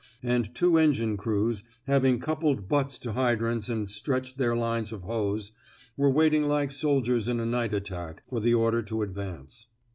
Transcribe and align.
And 0.23 0.55
two 0.55 0.79
engine 0.79 1.15
crews, 1.15 1.63
having 1.85 2.19
coupled 2.19 2.67
butts 2.67 2.97
to 2.97 3.11
hydrants 3.11 3.69
and 3.69 3.87
stretched 3.87 4.39
their 4.39 4.55
lines 4.55 4.91
of 4.91 5.03
hose, 5.03 5.51
were 5.95 6.09
waiting 6.09 6.47
like 6.47 6.71
soldiers 6.71 7.27
in 7.27 7.39
a 7.39 7.45
night 7.45 7.71
attack 7.71 8.23
for 8.27 8.39
the 8.39 8.55
order 8.55 8.81
to 8.81 9.03
advance. 9.03 9.67